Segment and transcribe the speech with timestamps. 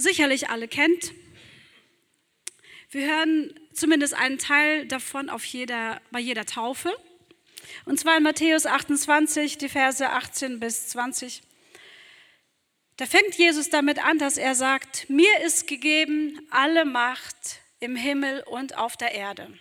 [0.00, 1.12] Sicherlich alle kennt.
[2.90, 6.92] Wir hören zumindest einen Teil davon auf jeder, bei jeder Taufe.
[7.84, 11.42] Und zwar in Matthäus 28, die Verse 18 bis 20.
[12.96, 18.42] Da fängt Jesus damit an, dass er sagt, mir ist gegeben alle Macht im Himmel
[18.42, 19.58] und auf der Erde.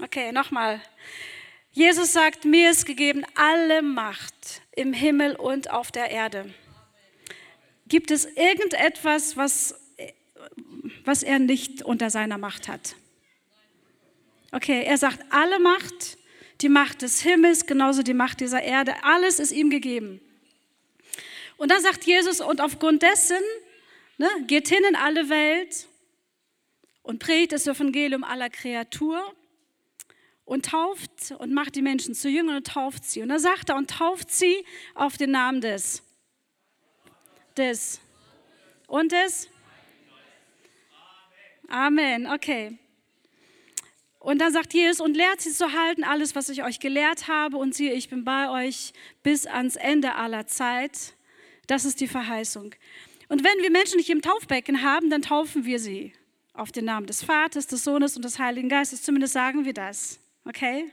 [0.00, 0.80] Okay, nochmal.
[1.72, 6.54] Jesus sagt, mir ist gegeben alle Macht im Himmel und auf der Erde.
[7.88, 9.74] Gibt es irgendetwas, was,
[11.04, 12.96] was er nicht unter seiner Macht hat?
[14.52, 16.18] Okay, er sagt, alle Macht,
[16.60, 20.20] die Macht des Himmels, genauso die Macht dieser Erde, alles ist ihm gegeben.
[21.56, 23.40] Und dann sagt Jesus, und aufgrund dessen
[24.18, 25.86] ne, geht hin in alle Welt
[27.02, 29.20] und predigt das Evangelium aller Kreatur
[30.44, 33.22] und tauft und macht die Menschen zu Jüngern und tauft sie.
[33.22, 34.64] Und dann sagt er, und tauft sie
[34.94, 36.02] auf den Namen des,
[37.56, 38.00] des
[38.86, 39.48] und des.
[41.68, 42.78] Amen, okay.
[44.20, 47.56] Und dann sagt Jesus, und lehrt sie zu halten, alles, was ich euch gelehrt habe,
[47.56, 51.14] und siehe, ich bin bei euch bis ans Ende aller Zeit.
[51.66, 52.74] Das ist die Verheißung.
[53.28, 56.12] Und wenn wir Menschen nicht im Taufbecken haben, dann taufen wir sie
[56.54, 59.02] auf den Namen des Vaters, des Sohnes und des Heiligen Geistes.
[59.02, 60.18] Zumindest sagen wir das.
[60.44, 60.90] Okay?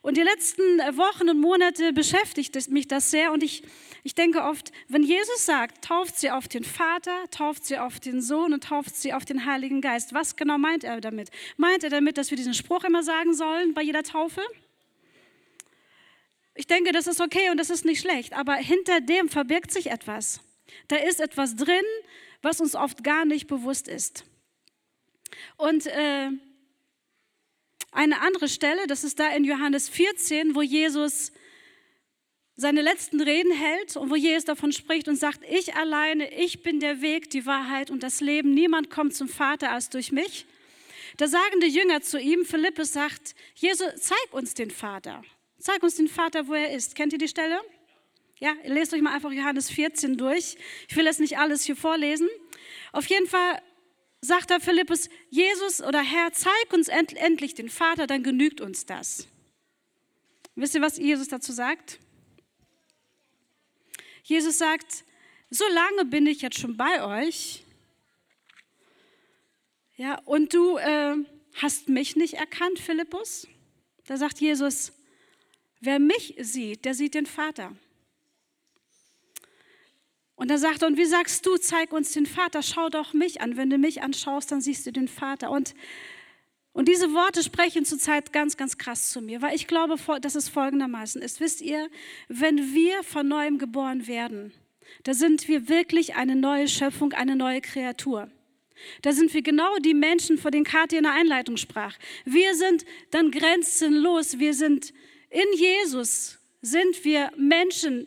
[0.00, 3.62] Und die letzten Wochen und Monate beschäftigt mich das sehr und ich,
[4.04, 8.20] ich denke oft, wenn Jesus sagt, tauft sie auf den Vater, tauft sie auf den
[8.20, 11.30] Sohn und tauft sie auf den Heiligen Geist, was genau meint er damit?
[11.56, 14.42] Meint er damit, dass wir diesen Spruch immer sagen sollen bei jeder Taufe?
[16.54, 19.90] Ich denke, das ist okay und das ist nicht schlecht, aber hinter dem verbirgt sich
[19.90, 20.40] etwas.
[20.88, 21.84] Da ist etwas drin,
[22.42, 24.24] was uns oft gar nicht bewusst ist.
[25.56, 26.28] Und äh,
[27.92, 31.32] eine andere Stelle, das ist da in Johannes 14, wo Jesus
[32.56, 36.80] seine letzten Reden hält und wo Jesus davon spricht und sagt, ich alleine, ich bin
[36.80, 38.52] der Weg, die Wahrheit und das Leben.
[38.54, 40.46] Niemand kommt zum Vater als durch mich.
[41.16, 45.22] Da sagen die Jünger zu ihm, Philippus sagt, Jesus, zeig uns den Vater.
[45.58, 46.94] Zeig uns den Vater, wo er ist.
[46.94, 47.60] Kennt ihr die Stelle?
[48.38, 50.56] Ja, lest euch mal einfach Johannes 14 durch.
[50.88, 52.28] Ich will jetzt nicht alles hier vorlesen.
[52.92, 53.62] Auf jeden Fall
[54.20, 58.86] sagt da Philippus, Jesus oder Herr, zeig uns end endlich den Vater, dann genügt uns
[58.86, 59.28] das.
[60.54, 61.98] Wisst ihr, was Jesus dazu sagt?
[64.22, 65.04] Jesus sagt,
[65.50, 67.64] so lange bin ich jetzt schon bei euch,
[69.96, 71.16] ja, und du äh,
[71.54, 73.46] hast mich nicht erkannt, Philippus?
[74.06, 74.92] Da sagt Jesus,
[75.80, 77.76] wer mich sieht, der sieht den Vater.
[80.34, 83.40] Und da sagt er, und wie sagst du, zeig uns den Vater, schau doch mich
[83.40, 83.56] an.
[83.56, 85.50] Wenn du mich anschaust, dann siehst du den Vater.
[85.50, 85.74] Und,
[86.72, 90.48] und diese Worte sprechen zurzeit ganz, ganz krass zu mir, weil ich glaube, dass es
[90.48, 91.40] folgendermaßen ist.
[91.40, 91.88] Wisst ihr,
[92.28, 94.52] wenn wir von neuem geboren werden,
[95.02, 98.30] da sind wir wirklich eine neue Schöpfung, eine neue Kreatur.
[99.02, 101.96] Da sind wir genau die Menschen, vor denen Kathi in der Einleitung sprach.
[102.24, 104.38] Wir sind dann grenzenlos.
[104.38, 104.92] Wir sind
[105.30, 108.06] in Jesus, sind wir Menschen,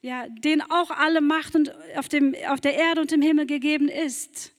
[0.00, 3.88] ja, denen auch alle Macht und auf, dem, auf der Erde und im Himmel gegeben
[3.88, 4.52] ist.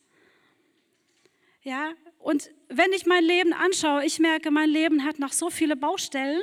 [1.64, 5.76] Ja, und wenn ich mein Leben anschaue, ich merke, mein Leben hat noch so viele
[5.76, 6.42] Baustellen,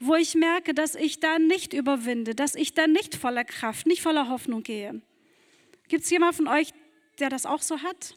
[0.00, 4.02] wo ich merke, dass ich da nicht überwinde, dass ich da nicht voller Kraft, nicht
[4.02, 5.00] voller Hoffnung gehe.
[5.88, 6.72] Gibt es jemand von euch,
[7.18, 8.16] der das auch so hat?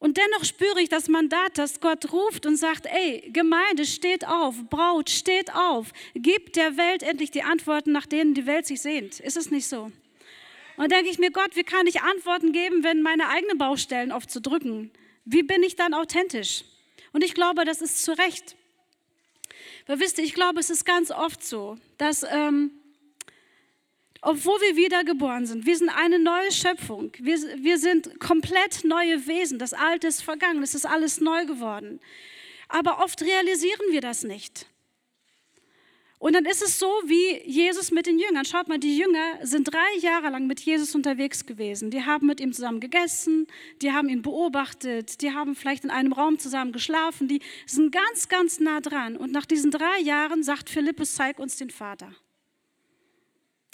[0.00, 4.54] Und dennoch spüre ich das Mandat, dass Gott ruft und sagt, ey, Gemeinde, steht auf,
[4.70, 9.18] Braut, steht auf, gib der Welt endlich die Antworten, nach denen die Welt sich sehnt.
[9.18, 9.90] Ist es nicht so?
[10.76, 14.30] Und denke ich mir, Gott, wie kann ich Antworten geben, wenn meine eigenen Baustellen oft
[14.30, 14.92] zu drücken?
[15.30, 16.64] Wie bin ich dann authentisch?
[17.12, 18.56] Und ich glaube, das ist zu Recht.
[19.86, 22.70] Weil wisst ihr, ich glaube, es ist ganz oft so, dass ähm,
[24.20, 25.66] obwohl wir wiedergeboren sind.
[25.66, 27.12] Wir sind eine neue Schöpfung.
[27.18, 29.58] Wir, wir sind komplett neue Wesen.
[29.58, 30.62] Das Alte ist vergangen.
[30.62, 32.00] Es ist alles neu geworden.
[32.68, 34.66] Aber oft realisieren wir das nicht.
[36.18, 38.44] Und dann ist es so wie Jesus mit den Jüngern.
[38.44, 41.92] Schaut mal, die Jünger sind drei Jahre lang mit Jesus unterwegs gewesen.
[41.92, 43.46] Die haben mit ihm zusammen gegessen,
[43.82, 48.28] die haben ihn beobachtet, die haben vielleicht in einem Raum zusammen geschlafen, die sind ganz,
[48.28, 49.16] ganz nah dran.
[49.16, 52.12] Und nach diesen drei Jahren sagt Philippus, zeig uns den Vater.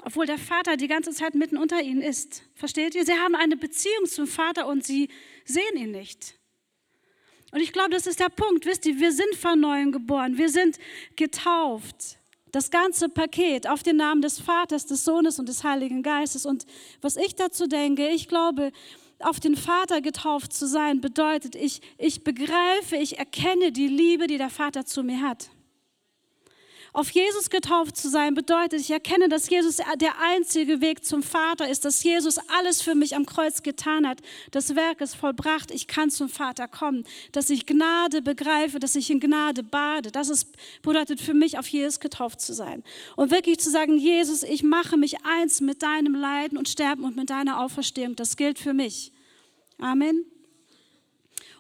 [0.05, 2.43] obwohl der Vater die ganze Zeit mitten unter ihnen ist.
[2.55, 3.07] Versteht ihr?
[3.07, 5.09] Sie haben eine Beziehung zum Vater und sie
[5.47, 6.39] sehen ihn nicht.
[7.53, 8.67] Und ich glaube, das ist der Punkt.
[8.67, 10.37] Wisst ihr, wir sind von neuem geboren.
[10.37, 10.79] Wir sind
[11.17, 12.19] getauft.
[12.55, 16.47] Das ganze Paket auf den Namen des Vaters, des Sohnes und des Heiligen Geistes.
[16.47, 16.67] Und
[17.01, 18.71] was ich dazu denke, ich glaube,
[19.19, 24.39] auf den Vater getauft zu sein, bedeutet, ich, ich begreife, ich erkenne die Liebe, die
[24.39, 25.51] der Vater zu mir hat.
[26.95, 31.69] Auf Jesus getauft zu sein bedeutet, ich erkenne, dass Jesus der einzige Weg zum Vater
[31.69, 34.21] ist, dass Jesus alles für mich am Kreuz getan hat.
[34.53, 37.03] Das Werk ist vollbracht, ich kann zum Vater kommen.
[37.33, 40.13] Dass ich Gnade begreife, dass ich in Gnade bade.
[40.13, 42.85] Das ist, bedeutet für mich, auf Jesus getauft zu sein.
[43.17, 47.17] Und wirklich zu sagen, Jesus, ich mache mich eins mit deinem Leiden und Sterben und
[47.17, 48.15] mit deiner Auferstehung.
[48.15, 49.11] Das gilt für mich.
[49.79, 50.25] Amen.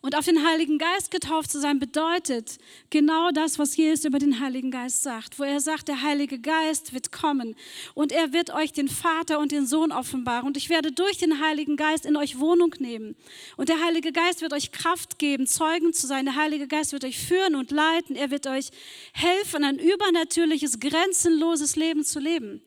[0.04, 2.58] Und auf den Heiligen Geist getauft zu sein, bedeutet
[2.90, 6.92] genau das, was Jesus über den Heiligen Geist sagt, wo er sagt, der Heilige Geist
[6.92, 7.56] wird kommen
[7.94, 11.40] und er wird euch den Vater und den Sohn offenbaren und ich werde durch den
[11.40, 13.16] Heiligen Geist in euch Wohnung nehmen.
[13.56, 16.26] Und der Heilige Geist wird euch Kraft geben, Zeugen zu sein.
[16.26, 18.14] Der Heilige Geist wird euch führen und leiten.
[18.14, 18.72] Er wird euch
[19.14, 22.60] helfen, ein übernatürliches, grenzenloses Leben zu leben.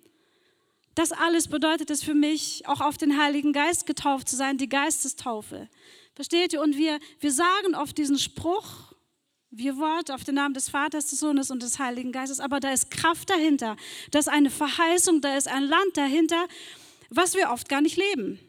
[0.95, 4.67] Das alles bedeutet es für mich, auch auf den Heiligen Geist getauft zu sein, die
[4.67, 5.69] Geistestaufe.
[6.17, 6.61] Versteht ihr?
[6.61, 8.91] Und wir, wir sagen oft diesen Spruch,
[9.51, 12.73] wir Wort auf den Namen des Vaters, des Sohnes und des Heiligen Geistes, aber da
[12.73, 13.77] ist Kraft dahinter,
[14.09, 16.47] da ist eine Verheißung, da ist ein Land dahinter,
[17.11, 18.39] was wir oft gar nicht leben.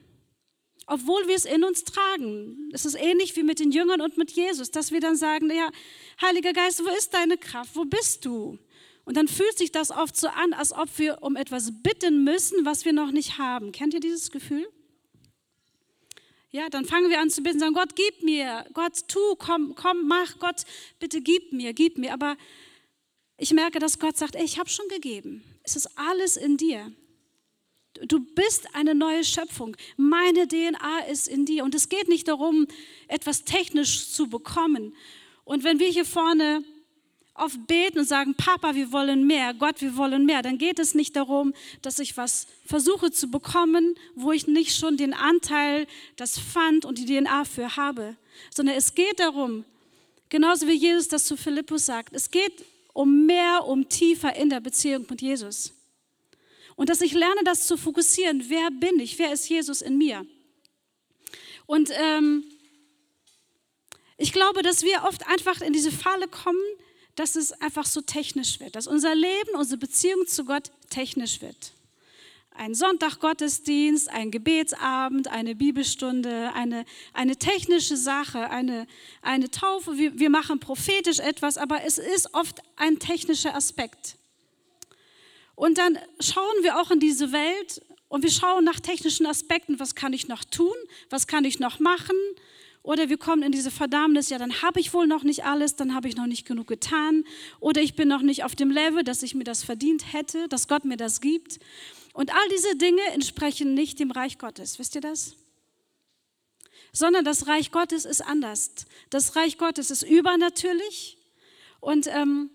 [0.86, 2.70] Obwohl wir es in uns tragen.
[2.72, 5.68] Es ist ähnlich wie mit den Jüngern und mit Jesus, dass wir dann sagen, ja,
[6.22, 7.76] Heiliger Geist, wo ist deine Kraft?
[7.76, 8.58] Wo bist du?
[9.04, 12.64] Und dann fühlt sich das oft so an, als ob wir um etwas bitten müssen,
[12.64, 13.72] was wir noch nicht haben.
[13.72, 14.66] Kennt ihr dieses Gefühl?
[16.50, 20.08] Ja, dann fangen wir an zu bitten, sagen, Gott, gib mir, Gott, tu, komm, komm,
[20.08, 20.62] mach, Gott,
[20.98, 22.14] bitte gib mir, gib mir.
[22.14, 22.36] Aber
[23.36, 25.44] ich merke, dass Gott sagt, ey, ich habe schon gegeben.
[25.62, 26.90] Es ist alles in dir.
[28.06, 29.76] Du bist eine neue Schöpfung.
[29.96, 31.64] Meine DNA ist in dir.
[31.64, 32.66] Und es geht nicht darum,
[33.08, 34.94] etwas technisch zu bekommen.
[35.44, 36.64] Und wenn wir hier vorne
[37.38, 40.94] oft beten und sagen, Papa, wir wollen mehr, Gott, wir wollen mehr, dann geht es
[40.94, 45.86] nicht darum, dass ich was versuche zu bekommen, wo ich nicht schon den Anteil,
[46.16, 48.16] das Pfand und die DNA für habe,
[48.54, 49.64] sondern es geht darum,
[50.28, 54.60] genauso wie Jesus das zu Philippus sagt, es geht um mehr, um tiefer in der
[54.60, 55.72] Beziehung mit Jesus.
[56.74, 58.44] Und dass ich lerne, das zu fokussieren.
[58.48, 59.18] Wer bin ich?
[59.18, 60.24] Wer ist Jesus in mir?
[61.66, 62.44] Und ähm,
[64.16, 66.60] ich glaube, dass wir oft einfach in diese Falle kommen,
[67.18, 71.72] dass es einfach so technisch wird, dass unser Leben, unsere Beziehung zu Gott technisch wird.
[72.52, 78.86] Ein Sonntaggottesdienst, ein Gebetsabend, eine Bibelstunde, eine, eine technische Sache, eine,
[79.22, 79.96] eine Taufe.
[79.96, 84.16] Wir, wir machen prophetisch etwas, aber es ist oft ein technischer Aspekt.
[85.54, 89.96] Und dann schauen wir auch in diese Welt und wir schauen nach technischen Aspekten, was
[89.96, 90.74] kann ich noch tun,
[91.10, 92.16] was kann ich noch machen,
[92.88, 95.94] oder wir kommen in diese Verdammnis, ja, dann habe ich wohl noch nicht alles, dann
[95.94, 97.24] habe ich noch nicht genug getan.
[97.60, 100.68] Oder ich bin noch nicht auf dem Level, dass ich mir das verdient hätte, dass
[100.68, 101.58] Gott mir das gibt.
[102.14, 104.78] Und all diese Dinge entsprechen nicht dem Reich Gottes.
[104.78, 105.36] Wisst ihr das?
[106.90, 108.70] Sondern das Reich Gottes ist anders.
[109.10, 111.18] Das Reich Gottes ist übernatürlich.
[111.80, 112.48] Und ähm,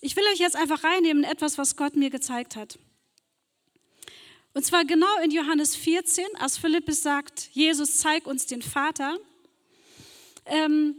[0.00, 2.78] ich will euch jetzt einfach reinnehmen in etwas, was Gott mir gezeigt hat.
[4.54, 9.18] Und zwar genau in Johannes 14, als Philippus sagt, Jesus, zeig uns den Vater
[10.50, 10.94] ähm,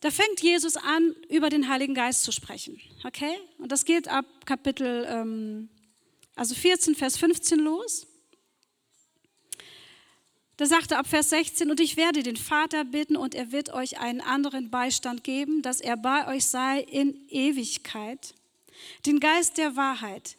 [0.00, 2.80] da fängt Jesus an, über den Heiligen Geist zu sprechen.
[3.04, 3.36] Okay?
[3.58, 5.68] Und das geht ab Kapitel ähm,
[6.34, 8.06] also 14, Vers 15 los.
[10.56, 13.72] Da sagt er ab Vers 16, und ich werde den Vater bitten, und er wird
[13.72, 18.34] euch einen anderen Beistand geben, dass er bei euch sei in Ewigkeit.
[19.06, 20.36] Den Geist der Wahrheit.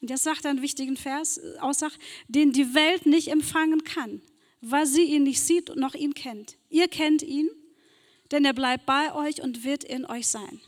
[0.00, 1.94] Und das sagt er einen wichtigen Vers, Aussage,
[2.28, 4.20] den die Welt nicht empfangen kann,
[4.60, 6.56] weil sie ihn nicht sieht und noch ihn kennt.
[6.68, 7.48] Ihr kennt ihn,
[8.30, 10.60] denn er bleibt bei euch und wird in euch sein.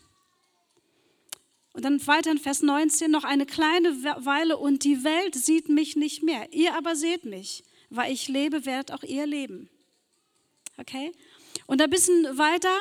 [1.73, 5.95] Und dann weiter in Vers 19 noch eine kleine Weile und die Welt sieht mich
[5.95, 6.53] nicht mehr.
[6.53, 9.71] Ihr aber seht mich, weil ich lebe, werdet auch ihr leben.
[10.77, 11.13] Okay?
[11.67, 12.75] Und ein bisschen weiter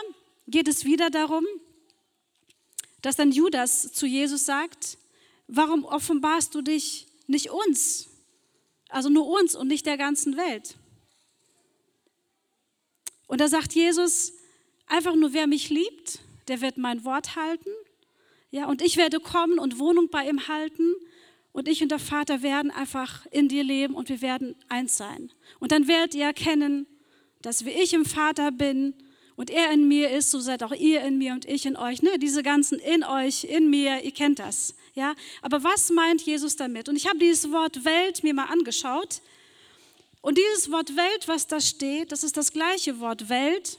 [0.47, 1.45] geht es wieder darum,
[3.01, 4.97] dass dann Judas zu Jesus sagt,
[5.47, 8.09] warum offenbarst du dich nicht uns?
[8.89, 10.77] Also nur uns und nicht der ganzen Welt.
[13.27, 14.33] Und da sagt Jesus,
[14.87, 17.69] Einfach nur, wer mich liebt, der wird mein Wort halten.
[18.51, 20.93] Ja, und ich werde kommen und Wohnung bei ihm halten.
[21.51, 25.31] Und ich und der Vater werden einfach in dir leben und wir werden eins sein.
[25.59, 26.85] Und dann werdet ihr erkennen,
[27.41, 28.93] dass wie ich im Vater bin
[29.35, 32.01] und er in mir ist, so seid auch ihr in mir und ich in euch.
[32.01, 32.17] Ne?
[32.19, 34.75] Diese ganzen in euch, in mir, ihr kennt das.
[34.93, 36.89] Ja, aber was meint Jesus damit?
[36.89, 39.21] Und ich habe dieses Wort Welt mir mal angeschaut.
[40.21, 43.77] Und dieses Wort Welt, was da steht, das ist das gleiche Wort Welt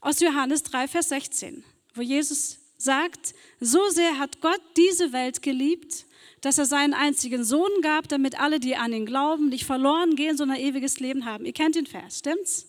[0.00, 6.04] aus Johannes 3, Vers 16, wo Jesus sagt, so sehr hat Gott diese Welt geliebt,
[6.40, 10.36] dass er seinen einzigen Sohn gab, damit alle, die an ihn glauben, nicht verloren gehen,
[10.36, 11.44] sondern ewiges Leben haben.
[11.44, 12.66] Ihr kennt den Vers, stimmt's?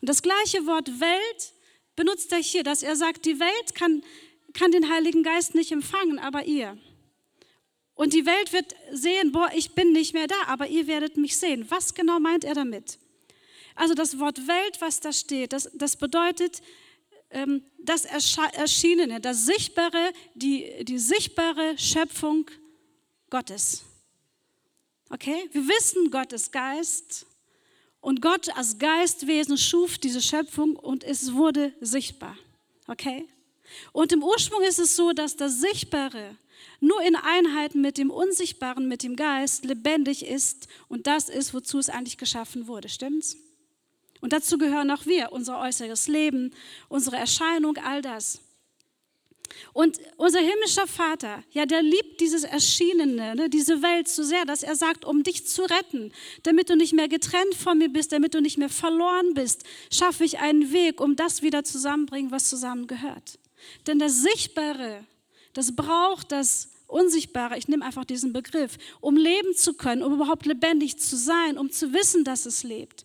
[0.00, 1.52] Und das gleiche Wort Welt
[1.96, 4.02] benutzt er hier, dass er sagt, die Welt kann,
[4.54, 6.78] kann den Heiligen Geist nicht empfangen, aber ihr.
[7.94, 11.36] Und die Welt wird sehen, boah, ich bin nicht mehr da, aber ihr werdet mich
[11.36, 11.66] sehen.
[11.68, 12.98] Was genau meint er damit?
[13.80, 16.60] Also das Wort Welt, was da steht, das, das bedeutet
[17.30, 22.50] ähm, das Erschienene, das Sichtbare, die, die sichtbare Schöpfung
[23.30, 23.84] Gottes.
[25.08, 25.48] Okay?
[25.52, 27.24] Wir wissen, Gott ist Geist
[28.02, 32.36] und Gott als Geistwesen schuf diese Schöpfung und es wurde sichtbar.
[32.86, 33.26] Okay?
[33.92, 36.36] Und im Ursprung ist es so, dass das Sichtbare
[36.80, 41.78] nur in Einheit mit dem Unsichtbaren, mit dem Geist lebendig ist und das ist, wozu
[41.78, 42.90] es eigentlich geschaffen wurde.
[42.90, 43.38] Stimmt's?
[44.20, 46.52] Und dazu gehören auch wir, unser äußeres Leben,
[46.88, 48.40] unsere Erscheinung, all das.
[49.72, 54.62] Und unser himmlischer Vater, ja, der liebt dieses Erschienene, ne, diese Welt so sehr, dass
[54.62, 56.12] er sagt, um dich zu retten,
[56.42, 60.24] damit du nicht mehr getrennt von mir bist, damit du nicht mehr verloren bist, schaffe
[60.24, 63.38] ich einen Weg, um das wieder zusammenbringen, was zusammengehört.
[63.86, 65.04] Denn das Sichtbare,
[65.52, 70.46] das braucht das Unsichtbare, ich nehme einfach diesen Begriff, um leben zu können, um überhaupt
[70.46, 73.04] lebendig zu sein, um zu wissen, dass es lebt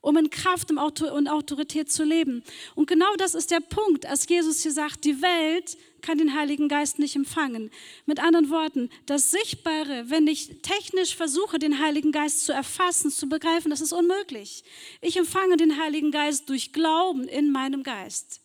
[0.00, 2.42] um in Kraft und Autorität zu leben.
[2.74, 6.68] Und genau das ist der Punkt, als Jesus hier sagt, die Welt kann den Heiligen
[6.68, 7.70] Geist nicht empfangen.
[8.06, 13.28] Mit anderen Worten, das Sichtbare, wenn ich technisch versuche, den Heiligen Geist zu erfassen, zu
[13.28, 14.64] begreifen, das ist unmöglich.
[15.00, 18.40] Ich empfange den Heiligen Geist durch Glauben in meinem Geist.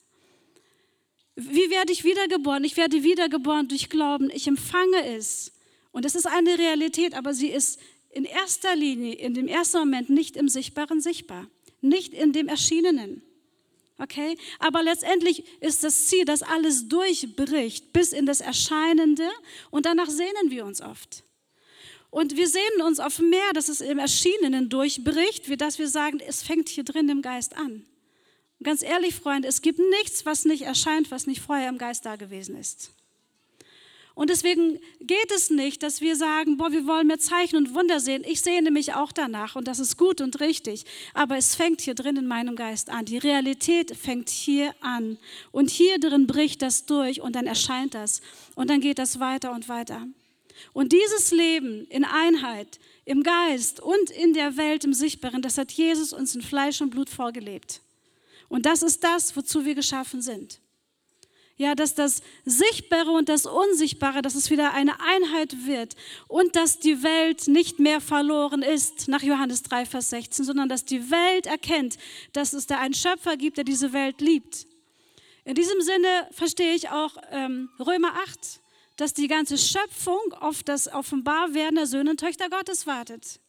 [1.36, 2.64] Wie werde ich wiedergeboren?
[2.64, 4.30] Ich werde wiedergeboren durch Glauben.
[4.32, 5.52] Ich empfange es.
[5.92, 7.80] Und es ist eine Realität, aber sie ist
[8.13, 11.48] in erster Linie, in dem ersten Moment nicht im Sichtbaren sichtbar,
[11.82, 13.24] nicht in dem Erschienenen.
[13.98, 14.38] Okay?
[14.60, 19.29] Aber letztendlich ist das Ziel, dass alles durchbricht bis in das Erscheinende
[19.72, 21.24] und danach sehnen wir uns oft.
[22.10, 26.20] Und wir sehnen uns oft mehr, dass es im Erschienenen durchbricht, wie dass wir sagen,
[26.20, 27.86] es fängt hier drin im Geist an.
[28.60, 32.05] Und ganz ehrlich, Freunde, es gibt nichts, was nicht erscheint, was nicht vorher im Geist
[32.05, 32.91] da gewesen ist.
[34.15, 38.00] Und deswegen geht es nicht, dass wir sagen, boah, wir wollen mehr Zeichen und Wunder
[38.00, 38.24] sehen.
[38.27, 40.86] Ich sehne mich auch danach und das ist gut und richtig.
[41.15, 43.05] Aber es fängt hier drin in meinem Geist an.
[43.05, 45.17] Die Realität fängt hier an.
[45.51, 48.22] Und hier drin bricht das durch und dann erscheint das.
[48.53, 50.05] Und dann geht das weiter und weiter.
[50.74, 55.72] Und dieses Leben in Einheit, im Geist und in der Welt, im Sichtbaren, das hat
[55.72, 57.82] Jesus uns in Fleisch und Blut vorgelebt.
[58.48, 60.60] Und das ist das, wozu wir geschaffen sind.
[61.56, 65.96] Ja, dass das Sichtbare und das Unsichtbare, dass es wieder eine Einheit wird
[66.28, 70.84] und dass die Welt nicht mehr verloren ist, nach Johannes 3, Vers 16, sondern dass
[70.84, 71.98] die Welt erkennt,
[72.34, 74.66] dass es da einen Schöpfer gibt, der diese Welt liebt.
[75.46, 78.62] In diesem Sinne verstehe ich auch ähm, Römer 8,
[78.96, 83.40] dass die ganze Schöpfung auf das Offenbarwerden der Söhne und Töchter Gottes wartet.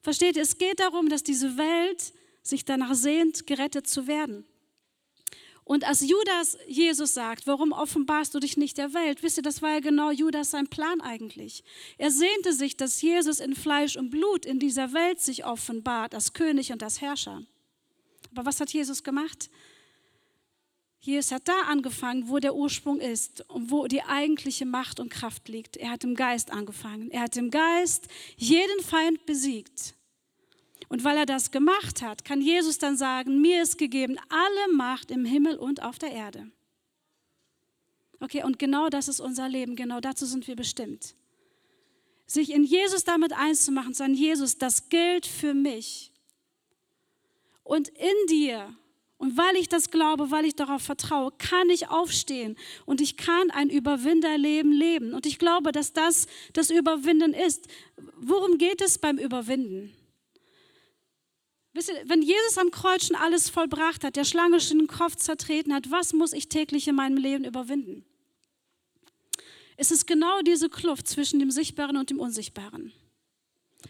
[0.00, 4.46] Versteht ihr, es geht darum, dass diese Welt sich danach sehnt, gerettet zu werden.
[5.68, 9.22] Und als Judas Jesus sagt, warum offenbarst du dich nicht der Welt?
[9.22, 11.62] Wisst ihr, das war ja genau Judas sein Plan eigentlich.
[11.98, 16.32] Er sehnte sich, dass Jesus in Fleisch und Blut in dieser Welt sich offenbart, als
[16.32, 17.42] König und als Herrscher.
[18.30, 19.50] Aber was hat Jesus gemacht?
[21.00, 25.50] Jesus hat da angefangen, wo der Ursprung ist und wo die eigentliche Macht und Kraft
[25.50, 25.76] liegt.
[25.76, 27.10] Er hat im Geist angefangen.
[27.10, 28.08] Er hat im Geist
[28.38, 29.97] jeden Feind besiegt.
[30.88, 35.10] Und weil er das gemacht hat, kann Jesus dann sagen, mir ist gegeben alle Macht
[35.10, 36.50] im Himmel und auf der Erde.
[38.20, 41.14] Okay, und genau das ist unser Leben, genau dazu sind wir bestimmt.
[42.26, 46.10] Sich in Jesus damit eins zu machen, sagen, Jesus, das gilt für mich.
[47.62, 48.74] Und in dir,
[49.18, 53.50] und weil ich das glaube, weil ich darauf vertraue, kann ich aufstehen und ich kann
[53.50, 55.12] ein Überwinderleben leben.
[55.12, 57.66] Und ich glaube, dass das das Überwinden ist.
[58.16, 59.92] Worum geht es beim Überwinden?
[61.78, 65.14] Wisst ihr, wenn Jesus am Kreuz schon alles vollbracht hat, der Schlange schon den Kopf
[65.14, 68.04] zertreten hat, was muss ich täglich in meinem Leben überwinden?
[69.76, 72.92] Es ist genau diese Kluft zwischen dem Sichtbaren und dem Unsichtbaren.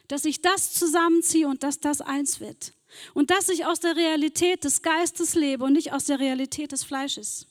[0.07, 2.75] Dass ich das zusammenziehe und dass das eins wird.
[3.15, 6.85] Und dass ich aus der Realität des Geistes lebe und nicht aus der Realität des
[6.85, 7.47] Fleisches.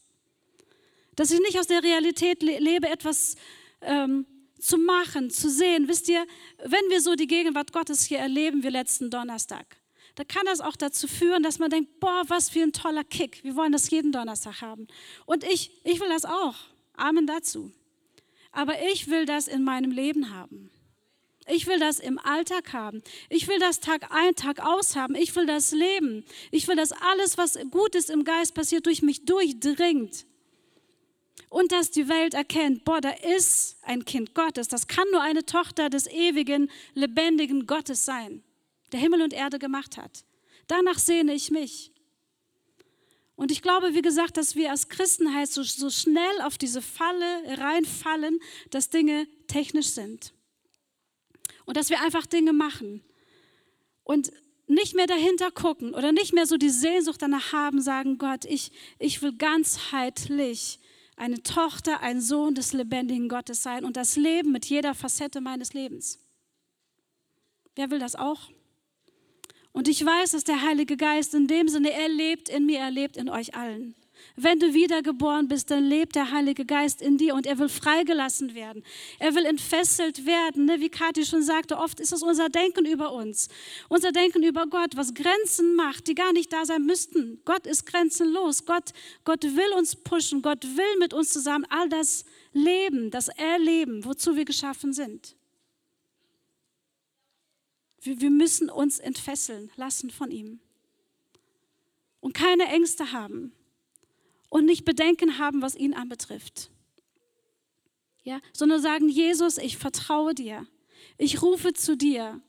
[1.15, 3.37] Dass ich nicht aus der Realität lebe, etwas
[3.81, 4.27] ähm,
[4.59, 5.87] zu machen, zu sehen.
[5.87, 6.27] Wisst ihr,
[6.59, 9.77] wenn wir so die Gegenwart Gottes hier erleben wie letzten Donnerstag,
[10.17, 13.43] da kann das auch dazu führen, dass man denkt, boah, was für ein toller Kick.
[13.43, 14.87] Wir wollen das jeden Donnerstag haben.
[15.27, 16.55] Und ich, ich will das auch.
[16.95, 17.71] Amen dazu.
[18.51, 20.71] Aber ich will das in meinem Leben haben.
[21.45, 23.03] Ich will das im Alltag haben.
[23.29, 25.13] Ich will das Tag ein, Tag aus haben.
[25.13, 26.25] Ich will das leben.
[26.49, 30.25] Ich will, dass alles, was Gutes im Geist passiert, durch mich durchdringt.
[31.49, 34.67] Und dass die Welt erkennt, boah, da ist ein Kind Gottes.
[34.67, 38.41] Das kann nur eine Tochter des ewigen, lebendigen Gottes sein,
[38.91, 40.23] der Himmel und Erde gemacht hat.
[40.67, 41.91] Danach sehne ich mich.
[43.35, 46.81] Und ich glaube, wie gesagt, dass wir als Christen halt so, so schnell auf diese
[46.81, 48.39] Falle reinfallen,
[48.71, 50.33] dass Dinge technisch sind.
[51.65, 53.03] Und dass wir einfach Dinge machen.
[54.03, 54.31] Und
[54.67, 58.71] nicht mehr dahinter gucken oder nicht mehr so die Sehnsucht danach haben, sagen, Gott, ich,
[58.99, 60.79] ich will ganzheitlich
[61.15, 65.73] eine Tochter, ein Sohn des lebendigen Gottes sein und das Leben mit jeder Facette meines
[65.73, 66.19] Lebens.
[67.75, 68.49] Wer will das auch?
[69.71, 72.91] Und ich weiß, dass der Heilige Geist in dem Sinne, er lebt in mir, er
[72.91, 73.95] lebt in euch allen.
[74.35, 78.55] Wenn du wiedergeboren bist, dann lebt der Heilige Geist in dir und er will freigelassen
[78.55, 78.83] werden.
[79.19, 80.65] Er will entfesselt werden.
[80.65, 80.79] Ne?
[80.79, 83.49] Wie Kathi schon sagte, oft ist es unser Denken über uns,
[83.89, 87.41] unser Denken über Gott, was Grenzen macht, die gar nicht da sein müssten.
[87.45, 88.65] Gott ist grenzenlos.
[88.65, 88.91] Gott,
[89.23, 90.41] Gott will uns pushen.
[90.41, 95.35] Gott will mit uns zusammen all das leben, das Erleben, wozu wir geschaffen sind.
[98.01, 100.59] Wir, wir müssen uns entfesseln lassen von ihm.
[102.19, 103.51] Und keine Ängste haben.
[104.49, 106.71] Und nicht Bedenken haben, was ihn anbetrifft.
[108.23, 110.67] Ja, sondern sagen, Jesus, ich vertraue dir.
[111.17, 112.41] Ich rufe zu dir.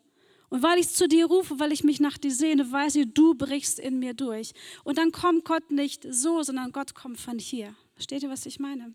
[0.50, 3.34] Und weil ich zu dir rufe, weil ich mich nach dir sehne, weiß ich, du
[3.34, 4.52] brichst in mir durch.
[4.84, 7.74] Und dann kommt Gott nicht so, sondern Gott kommt von hier.
[7.94, 8.94] Versteht ihr, was ich meine?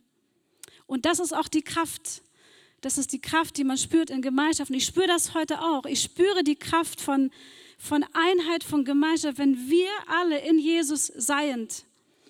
[0.88, 2.24] Und das ist auch die Kraft,
[2.84, 4.70] das ist die Kraft, die man spürt in Gemeinschaft.
[4.70, 5.86] Und ich spüre das heute auch.
[5.86, 7.32] Ich spüre die Kraft von,
[7.78, 11.86] von Einheit, von Gemeinschaft, wenn wir alle in Jesus seiend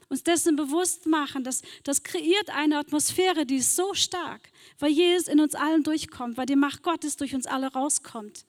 [0.09, 4.41] uns dessen bewusst machen, dass das kreiert eine Atmosphäre, die ist so stark,
[4.77, 8.45] weil Jesus in uns allen durchkommt, weil die Macht Gottes durch uns alle rauskommt.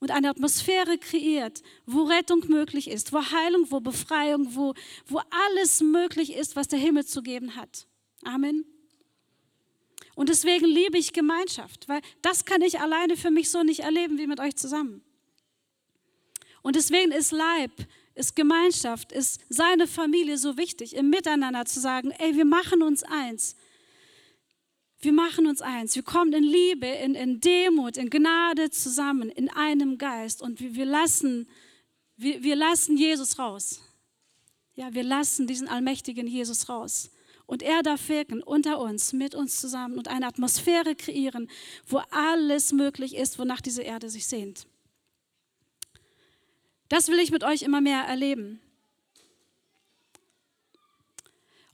[0.00, 4.74] Und eine Atmosphäre kreiert, wo Rettung möglich ist, wo Heilung, wo Befreiung, wo,
[5.06, 7.86] wo alles möglich ist, was der Himmel zu geben hat.
[8.24, 8.66] Amen.
[10.14, 14.18] Und deswegen liebe ich Gemeinschaft, weil das kann ich alleine für mich so nicht erleben
[14.18, 15.02] wie mit euch zusammen.
[16.62, 17.72] Und deswegen ist Leib,
[18.14, 23.02] ist Gemeinschaft, ist seine Familie so wichtig, im Miteinander zu sagen, ey, wir machen uns
[23.02, 23.56] eins.
[25.00, 25.96] Wir machen uns eins.
[25.96, 30.40] Wir kommen in Liebe, in, in Demut, in Gnade zusammen, in einem Geist.
[30.42, 31.48] Und wir, wir, lassen,
[32.16, 33.80] wir, wir lassen Jesus raus.
[34.74, 37.10] Ja, wir lassen diesen allmächtigen Jesus raus.
[37.52, 41.50] Und er darf wirken unter uns, mit uns zusammen und eine Atmosphäre kreieren,
[41.86, 44.66] wo alles möglich ist, wonach diese Erde sich sehnt.
[46.88, 48.58] Das will ich mit euch immer mehr erleben.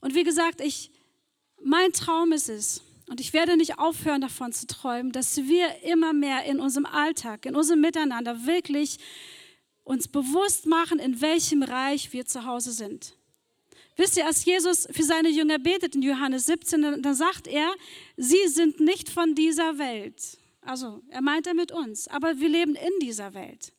[0.01, 0.91] Und wie gesagt, ich,
[1.63, 6.11] mein Traum ist es, und ich werde nicht aufhören davon zu träumen, dass wir immer
[6.11, 8.97] mehr in unserem Alltag, in unserem Miteinander wirklich
[9.85, 13.15] uns bewusst machen, in welchem Reich wir zu Hause sind.
[13.99, 17.69] Wisst ihr, als Jesus für seine Jünger betet in Johannes 17, dann, dann sagt er,
[18.15, 20.37] sie sind nicht von dieser Welt.
[20.61, 23.73] Also er meint er mit uns, aber wir leben in dieser Welt.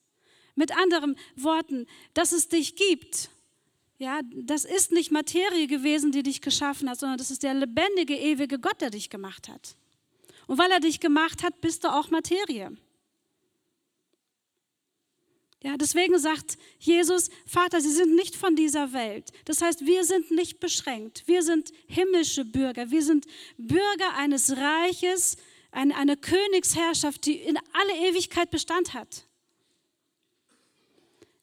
[0.56, 3.30] Mit anderen Worten, dass es dich gibt.
[3.96, 8.14] Ja, das ist nicht Materie gewesen, die dich geschaffen hat, sondern das ist der lebendige,
[8.14, 9.74] ewige Gott, der dich gemacht hat.
[10.46, 12.76] Und weil er dich gemacht hat, bist du auch Materie.
[15.62, 19.30] Ja, deswegen sagt Jesus, Vater, sie sind nicht von dieser Welt.
[19.44, 21.24] Das heißt, wir sind nicht beschränkt.
[21.26, 22.90] Wir sind himmlische Bürger.
[22.90, 23.26] Wir sind
[23.58, 25.36] Bürger eines Reiches,
[25.70, 29.26] eine, eine Königsherrschaft, die in alle Ewigkeit Bestand hat.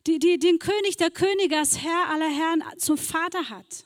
[0.08, 3.86] Die, die den König der Könige als Herr aller Herren zum Vater hat.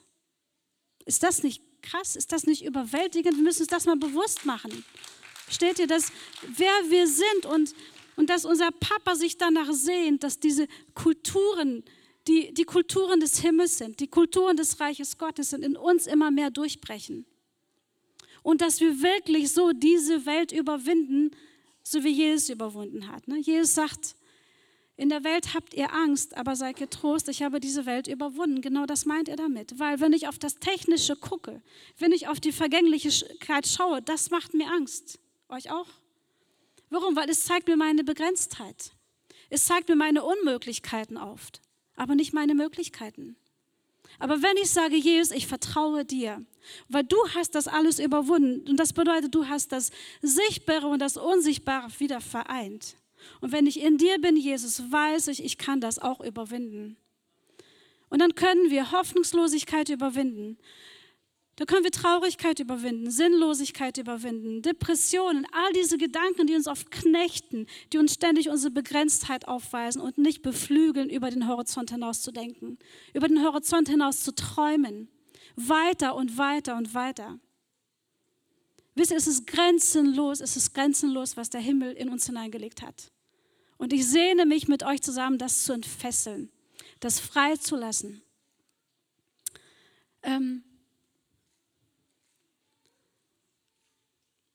[1.06, 2.16] Ist das nicht krass?
[2.16, 3.36] Ist das nicht überwältigend?
[3.36, 4.86] Wir müssen uns das mal bewusst machen.
[5.50, 6.12] Steht ihr, dass
[6.44, 7.76] wer wir sind und
[8.16, 11.84] und dass unser Papa sich danach sehnt, dass diese Kulturen,
[12.28, 16.32] die, die Kulturen des Himmels sind, die Kulturen des Reiches Gottes sind, in uns immer
[16.32, 17.26] mehr durchbrechen.
[18.44, 21.32] Und dass wir wirklich so diese Welt überwinden,
[21.84, 23.28] so wie Jesus überwunden hat.
[23.28, 23.40] Ne?
[23.40, 24.16] Jesus sagt,
[24.98, 28.62] in der Welt habt ihr Angst, aber seid getrost, ich habe diese Welt überwunden.
[28.62, 29.80] Genau das meint er damit.
[29.80, 31.62] Weil wenn ich auf das Technische gucke,
[31.98, 35.18] wenn ich auf die Vergänglichkeit schaue, das macht mir Angst.
[35.50, 35.88] Euch auch?
[36.92, 37.16] Warum?
[37.16, 38.92] Weil es zeigt mir meine Begrenztheit.
[39.50, 41.48] Es zeigt mir meine Unmöglichkeiten auf,
[41.96, 43.38] aber nicht meine Möglichkeiten.
[44.20, 46.46] Aber wenn ich sage, Jesus, ich vertraue dir,
[46.90, 51.18] weil du hast das alles überwunden und das bedeutet, du hast das Sichtbare und das
[51.18, 52.98] Unsichtbare wieder vereint.
[53.40, 56.98] Und wenn ich in dir bin, Jesus, weiß ich, ich kann das auch überwinden.
[58.10, 60.58] Und dann können wir Hoffnungslosigkeit überwinden.
[61.62, 67.68] Da können wir Traurigkeit überwinden, Sinnlosigkeit überwinden, Depressionen, all diese Gedanken, die uns oft knechten,
[67.94, 72.80] die uns ständig unsere Begrenztheit aufweisen und nicht beflügeln, über den Horizont hinaus zu denken,
[73.14, 75.08] über den Horizont hinaus zu träumen.
[75.56, 77.40] Weiter und weiter und weiter.
[78.96, 83.12] Wisst ihr, es ist grenzenlos, es ist grenzenlos, was der Himmel in uns hineingelegt hat.
[83.78, 86.50] Und ich sehne mich mit euch zusammen, das zu entfesseln,
[87.02, 88.24] das freizulassen.
[90.24, 90.64] Ähm,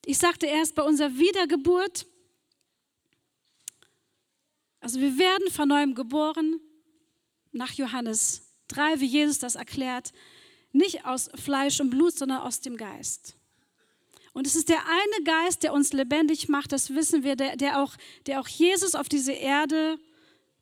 [0.09, 2.07] Ich sagte erst bei unserer Wiedergeburt,
[4.79, 6.61] also wir werden von neuem geboren,
[7.51, 10.13] nach Johannes 3, wie Jesus das erklärt,
[10.71, 13.35] nicht aus Fleisch und Blut, sondern aus dem Geist.
[14.33, 17.83] Und es ist der eine Geist, der uns lebendig macht, das wissen wir, der, der,
[17.83, 19.99] auch, der auch Jesus auf diese Erde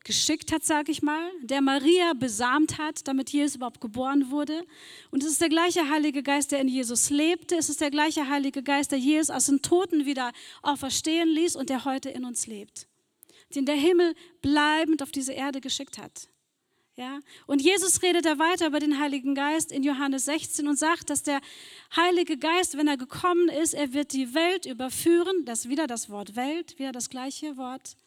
[0.05, 4.65] geschickt hat, sage ich mal, der Maria besamt hat, damit Jesus überhaupt geboren wurde.
[5.11, 7.57] Und es ist der gleiche Heilige Geist, der in Jesus lebte.
[7.57, 11.69] Es ist der gleiche Heilige Geist, der Jesus aus den Toten wieder auferstehen ließ und
[11.69, 12.87] der heute in uns lebt.
[13.53, 16.29] Den der Himmel bleibend auf diese Erde geschickt hat.
[16.95, 17.19] Ja?
[17.47, 21.23] Und Jesus redet da weiter über den Heiligen Geist in Johannes 16 und sagt, dass
[21.23, 21.41] der
[21.95, 25.45] Heilige Geist, wenn er gekommen ist, er wird die Welt überführen.
[25.45, 27.97] Das ist wieder das Wort Welt, wieder das gleiche Wort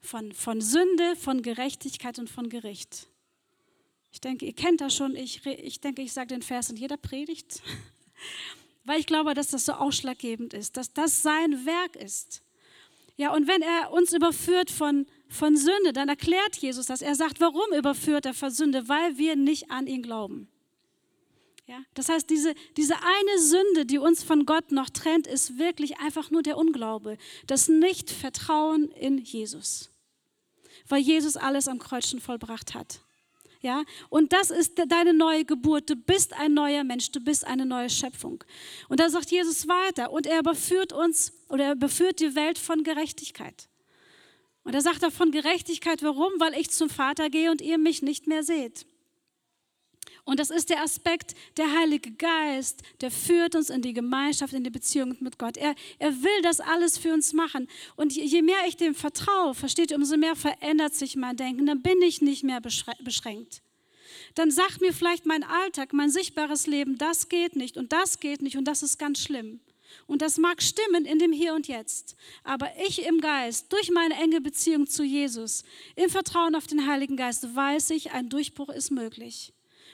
[0.00, 3.08] von, von Sünde, von Gerechtigkeit und von Gericht.
[4.12, 5.14] Ich denke, ihr kennt das schon.
[5.14, 7.62] Ich, ich denke, ich sage den Vers in jeder Predigt,
[8.84, 12.42] weil ich glaube, dass das so ausschlaggebend ist, dass das sein Werk ist.
[13.16, 17.02] Ja, und wenn er uns überführt von, von Sünde, dann erklärt Jesus das.
[17.02, 18.88] Er sagt, warum überführt er von Sünde?
[18.88, 20.48] Weil wir nicht an ihn glauben.
[21.70, 25.98] Ja, das heißt, diese, diese eine Sünde, die uns von Gott noch trennt, ist wirklich
[25.98, 29.90] einfach nur der Unglaube, das Nicht-Vertrauen in Jesus
[30.90, 33.00] weil Jesus alles am Kreuz schon vollbracht hat.
[33.62, 35.90] Ja, und das ist deine neue Geburt.
[35.90, 38.42] Du bist ein neuer Mensch, du bist eine neue Schöpfung.
[38.88, 42.84] Und da sagt Jesus weiter und er überführt uns oder er überführt die Welt von
[42.84, 43.68] Gerechtigkeit.
[44.62, 46.32] Und er sagt er von Gerechtigkeit, warum?
[46.38, 48.86] Weil ich zum Vater gehe und ihr mich nicht mehr seht.
[50.30, 54.62] Und das ist der Aspekt, der Heilige Geist, der führt uns in die Gemeinschaft, in
[54.62, 55.56] die Beziehung mit Gott.
[55.56, 57.66] Er, er will das alles für uns machen.
[57.96, 61.66] Und je mehr ich dem vertraue, versteht ihr, umso mehr verändert sich mein Denken.
[61.66, 63.60] Dann bin ich nicht mehr beschränkt.
[64.36, 68.40] Dann sagt mir vielleicht mein Alltag, mein sichtbares Leben, das geht nicht und das geht
[68.40, 69.58] nicht und das ist ganz schlimm.
[70.06, 72.14] Und das mag stimmen in dem Hier und Jetzt.
[72.44, 75.64] Aber ich im Geist, durch meine enge Beziehung zu Jesus,
[75.96, 79.52] im Vertrauen auf den Heiligen Geist, weiß ich, ein Durchbruch ist möglich.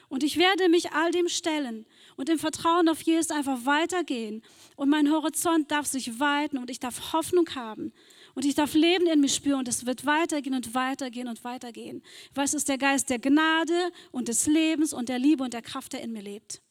[0.09, 1.85] Und ich werde mich all dem stellen
[2.17, 4.43] und im Vertrauen auf Jesus einfach weitergehen.
[4.77, 7.93] Und mein Horizont darf sich weiten und ich darf Hoffnung haben.
[8.35, 12.03] Und ich darf Leben in mir spüren und es wird weitergehen und weitergehen und weitergehen.
[12.35, 15.63] Weil es ist der Geist der Gnade und des Lebens und der Liebe und der
[15.63, 16.63] Kraft, der in mir lebt.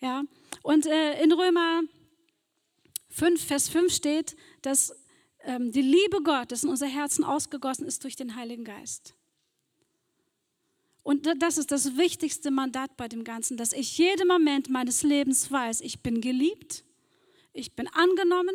[0.00, 0.22] Ja,
[0.62, 1.82] und äh, in Römer
[3.10, 4.94] 5, Vers 5 steht, dass
[5.42, 9.14] ähm, die Liebe Gottes in unser Herzen ausgegossen ist durch den Heiligen Geist.
[11.02, 15.50] Und das ist das wichtigste Mandat bei dem Ganzen, dass ich jeden Moment meines Lebens
[15.50, 16.84] weiß, ich bin geliebt,
[17.52, 18.54] ich bin angenommen,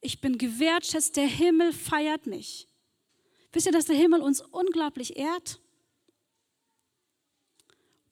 [0.00, 2.68] ich bin gewertschätzt, der Himmel feiert mich.
[3.52, 5.60] Wisst ihr, dass der Himmel uns unglaublich ehrt?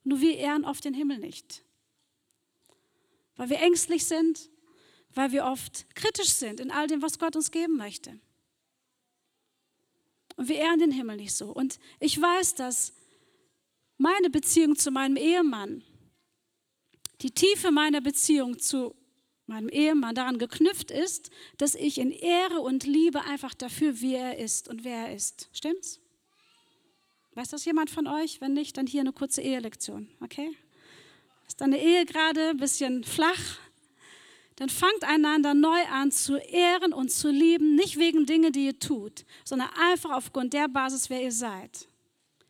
[0.05, 1.65] Nur wir ehren oft den Himmel nicht.
[3.37, 4.51] Weil wir ängstlich sind,
[5.15, 8.19] weil wir oft kritisch sind in all dem, was Gott uns geben möchte.
[10.37, 11.51] Und wir ehren den Himmel nicht so.
[11.51, 12.93] Und ich weiß, dass
[14.01, 15.83] meine Beziehung zu meinem Ehemann,
[17.21, 18.95] die Tiefe meiner Beziehung zu
[19.47, 24.39] meinem Ehemann daran geknüpft ist, dass ich in Ehre und Liebe einfach dafür, wie er
[24.39, 25.51] ist und wer er ist.
[25.53, 26.01] Stimmt's?
[27.35, 28.41] Weiß das jemand von euch?
[28.41, 30.57] Wenn nicht, dann hier eine kurze Ehelektion, okay?
[31.47, 33.59] Ist deine Ehe gerade ein bisschen flach?
[34.57, 38.79] Dann fangt einander neu an zu ehren und zu lieben, nicht wegen Dinge, die ihr
[38.79, 41.87] tut, sondern einfach aufgrund der Basis, wer ihr seid.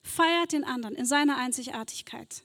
[0.03, 2.45] Feiert den anderen in seiner Einzigartigkeit.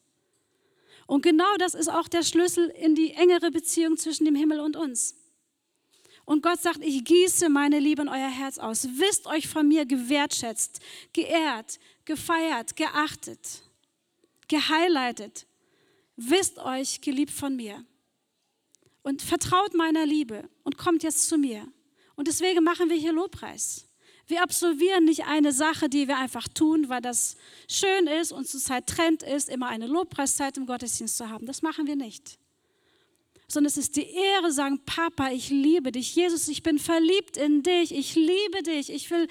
[1.08, 4.76] Und genau das ist auch der Schlüssel in die engere Beziehung zwischen dem Himmel und
[4.76, 5.16] uns.
[6.26, 8.88] Und Gott sagt, ich gieße meine Liebe in euer Herz aus.
[8.98, 10.80] Wisst euch von mir gewertschätzt,
[11.14, 13.62] geehrt, gefeiert, geachtet,
[14.48, 15.46] gehighlightet.
[16.16, 17.86] Wisst euch geliebt von mir.
[19.04, 21.68] Und vertraut meiner Liebe und kommt jetzt zu mir.
[22.16, 23.88] Und deswegen machen wir hier Lobpreis.
[24.28, 27.36] Wir absolvieren nicht eine Sache, die wir einfach tun, weil das
[27.70, 31.46] schön ist und zurzeit Trend ist, immer eine Lobpreiszeit im Gottesdienst zu haben.
[31.46, 32.40] Das machen wir nicht.
[33.48, 36.16] Sondern es ist die Ehre, sagen, Papa, ich liebe dich.
[36.16, 37.94] Jesus, ich bin verliebt in dich.
[37.94, 38.92] Ich liebe dich.
[38.92, 39.28] Ich will,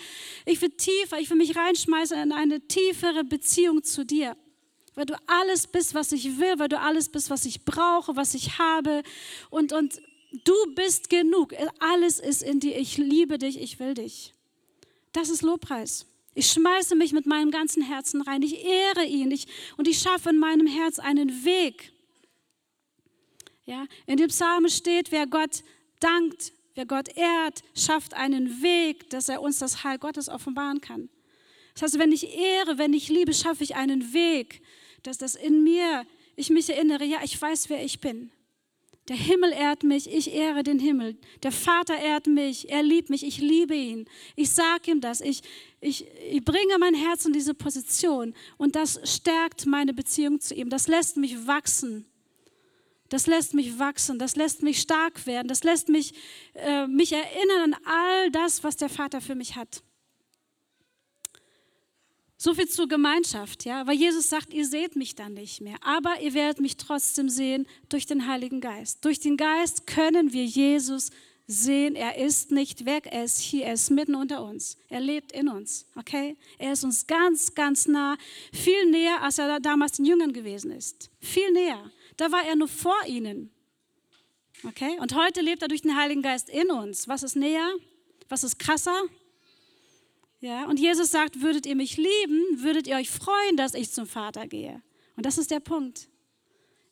[0.46, 4.36] ich will tiefer, ich will mich reinschmeißen in eine tiefere Beziehung zu dir.
[4.94, 8.34] weil du alles bist, was ich will, weil du alles bist, was ich brauche, was
[8.34, 9.02] ich habe.
[9.50, 10.00] Und, und
[10.44, 11.52] du bist genug.
[11.80, 12.78] Alles ist in dir.
[12.78, 14.32] Ich liebe dich, ich will dich.
[15.14, 16.06] Das ist Lobpreis.
[16.34, 18.42] Ich schmeiße mich mit meinem ganzen Herzen rein.
[18.42, 19.46] Ich ehre ihn ich,
[19.76, 21.92] und ich schaffe in meinem Herz einen Weg.
[23.64, 25.62] Ja, in dem Psalm steht, wer Gott
[26.00, 31.08] dankt, wer Gott ehrt, schafft einen Weg, dass er uns das Heil Gottes offenbaren kann.
[31.74, 34.62] Das heißt, wenn ich ehre, wenn ich liebe, schaffe ich einen Weg,
[35.04, 38.32] dass das in mir, ich mich erinnere, ja, ich weiß, wer ich bin.
[39.08, 41.18] Der Himmel ehrt mich, ich ehre den Himmel.
[41.42, 44.08] Der Vater ehrt mich, er liebt mich, ich liebe ihn.
[44.34, 45.42] Ich sage ihm das, ich,
[45.80, 50.70] ich, ich bringe mein Herz in diese Position und das stärkt meine Beziehung zu ihm.
[50.70, 52.06] Das lässt mich wachsen.
[53.10, 56.14] Das lässt mich wachsen, das lässt mich stark werden, das lässt mich,
[56.54, 59.82] äh, mich erinnern an all das, was der Vater für mich hat.
[62.44, 66.20] So viel zur Gemeinschaft, ja, weil Jesus sagt, ihr seht mich dann nicht mehr, aber
[66.20, 69.02] ihr werdet mich trotzdem sehen durch den Heiligen Geist.
[69.02, 71.08] Durch den Geist können wir Jesus
[71.46, 71.96] sehen.
[71.96, 74.76] Er ist nicht weg, er ist hier, er ist mitten unter uns.
[74.90, 76.36] Er lebt in uns, okay?
[76.58, 78.18] Er ist uns ganz, ganz nah,
[78.52, 81.08] viel näher, als er damals den Jüngern gewesen ist.
[81.20, 81.90] Viel näher.
[82.18, 83.54] Da war er nur vor ihnen.
[84.64, 84.98] Okay?
[85.00, 87.08] Und heute lebt er durch den Heiligen Geist in uns.
[87.08, 87.72] Was ist näher?
[88.28, 89.00] Was ist krasser?
[90.44, 94.06] Ja, und Jesus sagt, würdet ihr mich lieben, würdet ihr euch freuen, dass ich zum
[94.06, 94.82] Vater gehe.
[95.16, 96.10] Und das ist der Punkt.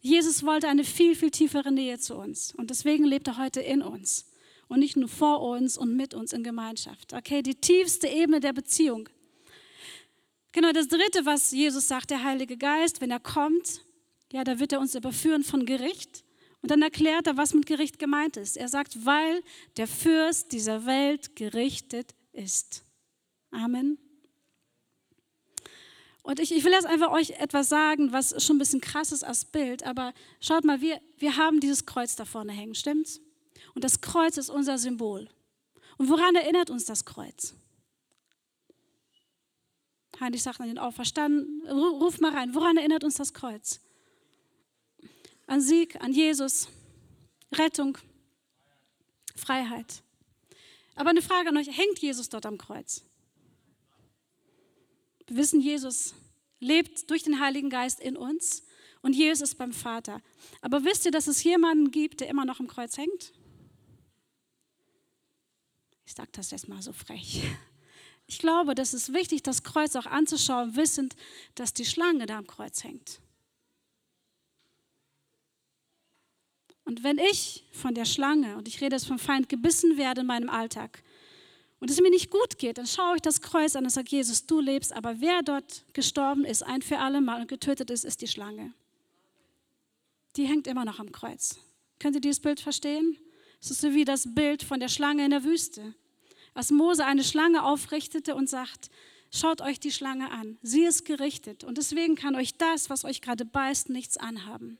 [0.00, 2.54] Jesus wollte eine viel, viel tiefere Nähe zu uns.
[2.54, 4.24] Und deswegen lebt er heute in uns.
[4.68, 7.12] Und nicht nur vor uns und mit uns in Gemeinschaft.
[7.12, 9.10] Okay, die tiefste Ebene der Beziehung.
[10.52, 13.82] Genau, das dritte, was Jesus sagt, der Heilige Geist, wenn er kommt,
[14.32, 16.24] ja, da wird er uns überführen von Gericht.
[16.62, 18.56] Und dann erklärt er, was mit Gericht gemeint ist.
[18.56, 19.42] Er sagt, weil
[19.76, 22.86] der Fürst dieser Welt gerichtet ist.
[23.52, 23.98] Amen.
[26.22, 29.24] Und ich, ich will jetzt einfach euch etwas sagen, was schon ein bisschen krass ist
[29.24, 33.20] als Bild, aber schaut mal, wir, wir haben dieses Kreuz da vorne hängen, stimmt's?
[33.74, 35.28] Und das Kreuz ist unser Symbol.
[35.98, 37.54] Und woran erinnert uns das Kreuz?
[40.20, 43.80] Heinrich sagt an den Auferstanden, ruf mal rein, woran erinnert uns das Kreuz?
[45.46, 46.68] An Sieg, an Jesus,
[47.52, 47.98] Rettung,
[49.34, 50.02] Freiheit.
[50.94, 53.02] Aber eine Frage an euch, hängt Jesus dort am Kreuz?
[55.32, 56.14] Wir wissen, Jesus
[56.60, 58.64] lebt durch den Heiligen Geist in uns
[59.00, 60.20] und Jesus ist beim Vater.
[60.60, 63.32] Aber wisst ihr, dass es jemanden gibt, der immer noch am Kreuz hängt?
[66.04, 67.44] Ich sage das jetzt mal so frech.
[68.26, 71.16] Ich glaube, das ist wichtig, das Kreuz auch anzuschauen, wissend,
[71.54, 73.18] dass die Schlange da am Kreuz hängt.
[76.84, 80.26] Und wenn ich von der Schlange, und ich rede jetzt vom Feind, gebissen werde in
[80.26, 81.02] meinem Alltag,
[81.82, 84.46] und es mir nicht gut geht, dann schaue ich das Kreuz an und sage, Jesus,
[84.46, 88.22] du lebst, aber wer dort gestorben ist, ein für alle Mal und getötet ist, ist
[88.22, 88.72] die Schlange.
[90.36, 91.58] Die hängt immer noch am Kreuz.
[91.98, 93.18] Könnt ihr dieses Bild verstehen?
[93.60, 95.92] Es ist so wie das Bild von der Schlange in der Wüste.
[96.54, 98.88] Als Mose eine Schlange aufrichtete und sagt,
[99.32, 103.20] schaut euch die Schlange an, sie ist gerichtet und deswegen kann euch das, was euch
[103.22, 104.78] gerade beißt, nichts anhaben.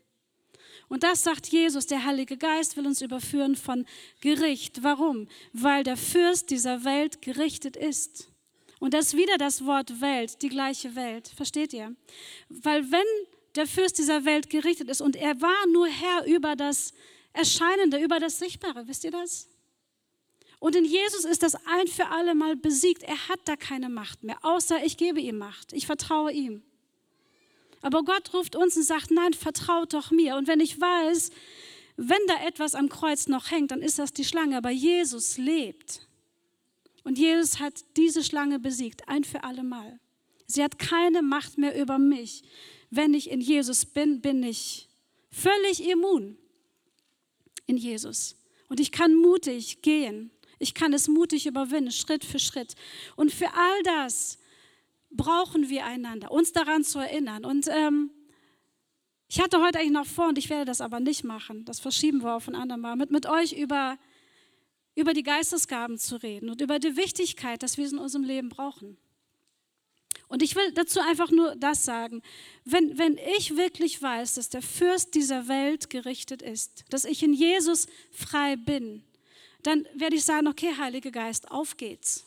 [0.89, 3.87] Und das sagt Jesus, der Heilige Geist will uns überführen von
[4.21, 4.83] Gericht.
[4.83, 5.29] Warum?
[5.53, 8.29] Weil der Fürst dieser Welt gerichtet ist.
[8.79, 11.29] Und das ist wieder das Wort Welt, die gleiche Welt.
[11.29, 11.95] Versteht ihr?
[12.49, 13.07] Weil wenn
[13.55, 16.93] der Fürst dieser Welt gerichtet ist und er war nur Herr über das
[17.33, 19.49] Erscheinende, über das Sichtbare, wisst ihr das?
[20.59, 23.03] Und in Jesus ist das ein für alle Mal besiegt.
[23.03, 25.73] Er hat da keine Macht mehr, außer ich gebe ihm Macht.
[25.73, 26.63] Ich vertraue ihm.
[27.83, 30.37] Aber Gott ruft uns und sagt, nein, vertraut doch mir.
[30.37, 31.31] Und wenn ich weiß,
[31.97, 34.57] wenn da etwas am Kreuz noch hängt, dann ist das die Schlange.
[34.57, 36.07] Aber Jesus lebt.
[37.05, 39.99] Und Jesus hat diese Schlange besiegt, ein für alle Mal.
[40.47, 42.43] Sie hat keine Macht mehr über mich.
[42.91, 44.89] Wenn ich in Jesus bin, bin ich
[45.31, 46.37] völlig immun
[47.67, 48.37] in Jesus.
[48.69, 50.31] Und ich kann mutig gehen.
[50.59, 52.77] Ich kann es mutig überwinden, Schritt für Schritt.
[53.17, 54.39] Und für all das
[55.15, 57.45] brauchen wir einander, uns daran zu erinnern.
[57.45, 58.11] Und ähm,
[59.29, 62.23] ich hatte heute eigentlich noch vor, und ich werde das aber nicht machen, das verschieben
[62.23, 63.99] wir auf ein andermal, mit, mit euch über,
[64.95, 68.49] über die Geistesgaben zu reden und über die Wichtigkeit, dass wir es in unserem Leben
[68.49, 68.99] brauchen.
[70.29, 72.23] Und ich will dazu einfach nur das sagen,
[72.65, 77.33] wenn, wenn ich wirklich weiß, dass der Fürst dieser Welt gerichtet ist, dass ich in
[77.33, 79.05] Jesus frei bin,
[79.63, 82.27] dann werde ich sagen, okay, Heiliger Geist, auf geht's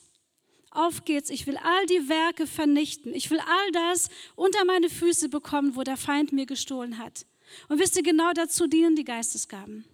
[0.76, 3.14] auf geht's, ich will all die Werke vernichten.
[3.14, 7.26] Ich will all das unter meine Füße bekommen, wo der Feind mir gestohlen hat.
[7.70, 9.86] Und wisst ihr, genau dazu dienen die Geistesgaben.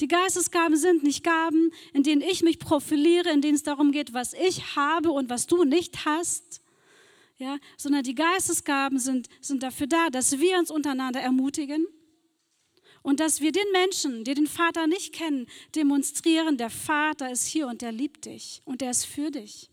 [0.00, 4.14] Die Geistesgaben sind nicht Gaben, in denen ich mich profiliere, in denen es darum geht,
[4.14, 6.62] was ich habe und was du nicht hast.
[7.36, 11.86] ja, sondern die Geistesgaben sind, sind dafür da, dass wir uns untereinander ermutigen
[13.02, 17.66] und dass wir den Menschen, die den Vater nicht kennen, demonstrieren, der Vater ist hier
[17.68, 19.68] und der liebt dich und der ist für dich.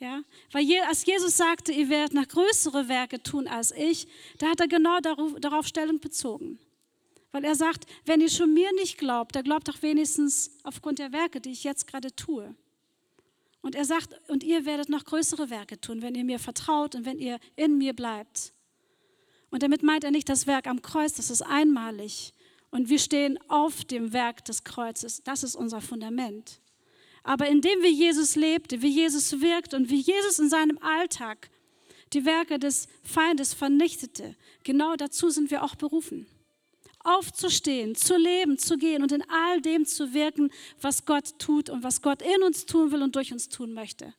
[0.00, 4.08] Ja, weil je, als Jesus sagte, ihr werdet noch größere Werke tun als ich,
[4.38, 6.58] da hat er genau darauf, darauf Stellung bezogen.
[7.32, 11.12] Weil er sagt, wenn ihr schon mir nicht glaubt, dann glaubt doch wenigstens aufgrund der
[11.12, 12.54] Werke, die ich jetzt gerade tue.
[13.60, 17.04] Und er sagt, und ihr werdet noch größere Werke tun, wenn ihr mir vertraut und
[17.04, 18.54] wenn ihr in mir bleibt.
[19.50, 22.32] Und damit meint er nicht das Werk am Kreuz, das ist einmalig.
[22.70, 25.22] Und wir stehen auf dem Werk des Kreuzes.
[25.24, 26.60] Das ist unser Fundament.
[27.22, 31.50] Aber indem wie Jesus lebte, wie Jesus wirkt und wie Jesus in seinem Alltag
[32.12, 36.26] die Werke des Feindes vernichtete, genau dazu sind wir auch berufen.
[37.02, 41.82] Aufzustehen, zu leben, zu gehen und in all dem zu wirken, was Gott tut und
[41.82, 44.12] was Gott in uns tun will und durch uns tun möchte.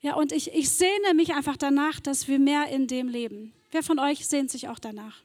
[0.00, 3.52] Ja, und ich, ich sehne mich einfach danach, dass wir mehr in dem leben.
[3.70, 5.22] Wer von euch sehnt sich auch danach?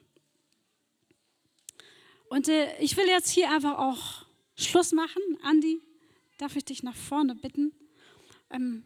[2.29, 5.21] Und äh, ich will jetzt hier einfach auch Schluss machen.
[5.43, 5.81] Andi,
[6.37, 7.73] Darf ich dich nach vorne bitten?
[8.51, 8.83] Ähm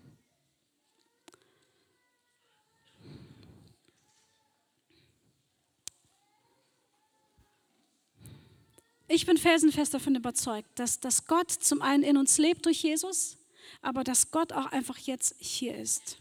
[9.10, 13.38] ich bin felsenfest davon überzeugt, dass, dass Gott zum einen in uns lebt durch Jesus,
[13.82, 16.18] aber dass Gott auch einfach jetzt hier ist.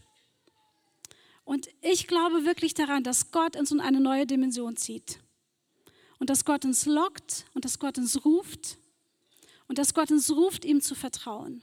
[1.45, 5.21] Und ich glaube wirklich daran, dass Gott uns in eine neue Dimension zieht.
[6.19, 8.80] Und dass Gott uns lockt und dass Gott uns ruft
[9.71, 11.63] und dass Gott uns ruft, ihm zu vertrauen.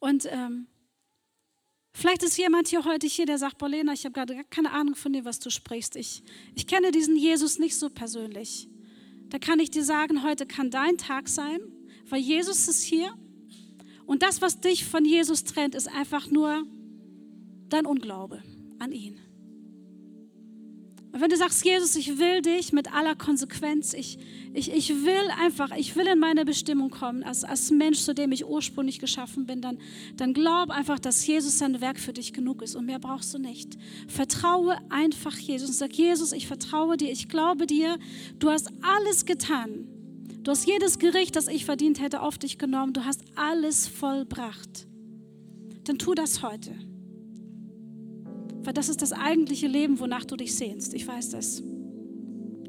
[0.00, 0.66] Und ähm,
[1.92, 5.12] vielleicht ist jemand hier heute hier, der sagt, Bolena, ich habe gerade keine Ahnung von
[5.12, 5.94] dir, was du sprichst.
[5.94, 6.24] Ich,
[6.56, 8.68] ich kenne diesen Jesus nicht so persönlich.
[9.28, 11.60] Da kann ich dir sagen, heute kann dein Tag sein,
[12.08, 13.14] weil Jesus ist hier.
[14.06, 16.64] Und das, was dich von Jesus trennt, ist einfach nur
[17.68, 18.42] dein Unglaube
[18.80, 19.20] an ihn.
[21.18, 24.18] Wenn du sagst, Jesus, ich will dich mit aller Konsequenz, ich,
[24.52, 28.32] ich, ich will einfach, ich will in meine Bestimmung kommen, als, als Mensch, zu dem
[28.32, 29.78] ich ursprünglich geschaffen bin, dann,
[30.16, 33.38] dann glaub einfach, dass Jesus sein Werk für dich genug ist und mehr brauchst du
[33.38, 33.76] nicht.
[34.08, 37.98] Vertraue einfach Jesus und sag, Jesus, ich vertraue dir, ich glaube dir,
[38.38, 39.88] du hast alles getan.
[40.42, 42.92] Du hast jedes Gericht, das ich verdient hätte, auf dich genommen.
[42.92, 44.86] Du hast alles vollbracht.
[45.84, 46.72] Dann tu das heute.
[48.66, 50.92] Weil das ist das eigentliche Leben, wonach du dich sehnst.
[50.92, 51.62] Ich weiß das.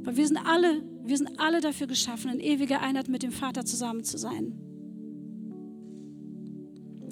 [0.03, 3.65] Weil wir sind alle, wir sind alle dafür geschaffen, in ewiger Einheit mit dem Vater
[3.65, 4.53] zusammen zu sein.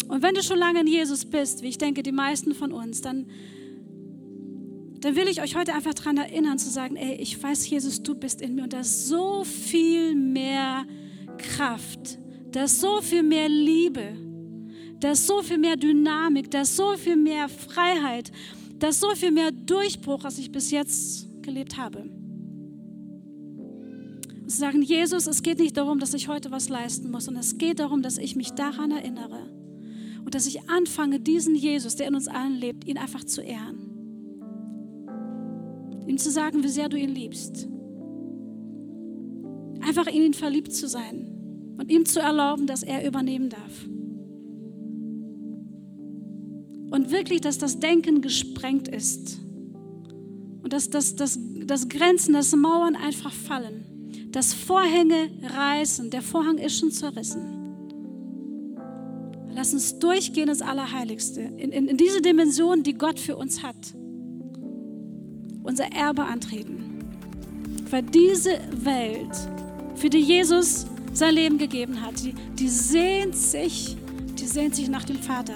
[0.07, 3.01] Und wenn du schon lange in Jesus bist, wie ich denke, die meisten von uns,
[3.01, 3.25] dann,
[4.99, 8.13] dann will ich euch heute einfach daran erinnern, zu sagen, ey, ich weiß, Jesus, du
[8.13, 10.85] bist in mir und da ist so viel mehr
[11.39, 12.19] Kraft,
[12.51, 14.15] da ist so viel mehr Liebe,
[14.99, 18.31] da ist so viel mehr Dynamik, da ist so viel mehr Freiheit
[18.85, 22.01] da ist so viel mehr Durchbruch, als ich bis jetzt gelebt habe.
[24.43, 27.41] Und zu sagen, Jesus, es geht nicht darum, dass ich heute was leisten muss, sondern
[27.41, 29.49] es geht darum, dass ich mich daran erinnere
[30.23, 33.89] und dass ich anfange, diesen Jesus, der in uns allen lebt, ihn einfach zu ehren.
[36.05, 37.67] Ihm zu sagen, wie sehr du ihn liebst.
[39.81, 43.87] Einfach in ihn verliebt zu sein und ihm zu erlauben, dass er übernehmen darf.
[46.91, 49.39] Und wirklich, dass das Denken gesprengt ist.
[50.61, 53.85] Und dass, dass, dass, dass Grenzen, dass Mauern einfach fallen.
[54.31, 56.09] Dass Vorhänge reißen.
[56.09, 57.55] Der Vorhang ist schon zerrissen.
[59.53, 61.41] Lass uns durchgehen ins Allerheiligste.
[61.41, 63.75] In, in, in diese Dimension, die Gott für uns hat.
[65.63, 66.99] Unser Erbe antreten.
[67.89, 69.31] Weil diese Welt,
[69.95, 73.95] für die Jesus sein Leben gegeben hat, die, die sehnt sich,
[74.37, 75.55] die sehnt sich nach dem Vater.